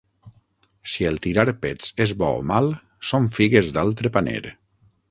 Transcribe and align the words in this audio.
Si 0.93 1.05
el 1.09 1.19
tirar 1.25 1.45
pets 1.67 1.93
és 2.07 2.15
bo 2.23 2.33
o 2.41 2.43
mal, 2.53 2.73
són 3.13 3.31
figues 3.39 3.73
d'altre 3.79 4.15
paner. 4.19 4.43